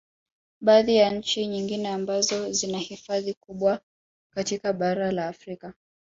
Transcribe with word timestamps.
Baadhi 0.61 0.95
ya 0.95 1.09
nchi 1.09 1.47
nyingine 1.47 1.89
ambazo 1.89 2.51
zina 2.51 2.77
hifadhi 2.77 3.33
kubwa 3.33 3.79
katika 4.33 4.73
bara 4.73 5.11
la 5.11 5.27
Afrika 5.27 5.73